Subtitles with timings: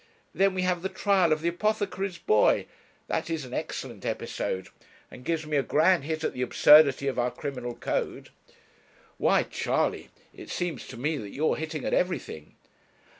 [0.33, 2.65] Then we have the trial of the apothecary's boy;
[3.07, 4.69] that is an excellent episode,
[5.11, 8.29] and gives me a grand hit at the absurdity of our criminal code.'
[9.19, 12.55] 'Why, Charley, it seems to me that you are hitting at everything.'